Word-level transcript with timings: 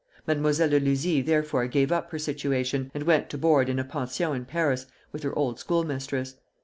Mademoiselle 0.25 0.69
de 0.69 0.79
Luzy 0.79 1.21
therefore 1.21 1.67
gave 1.67 1.91
up 1.91 2.09
her 2.11 2.17
situation, 2.17 2.89
and 2.95 3.03
went 3.03 3.29
to 3.29 3.37
board 3.37 3.69
in 3.69 3.77
a 3.77 3.83
pension 3.83 4.35
in 4.35 4.45
Paris 4.45 4.87
with 5.11 5.21
her 5.21 5.35
old 5.37 5.59
schoolmistress. 5.59 6.37